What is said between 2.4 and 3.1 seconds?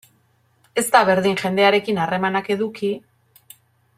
eduki.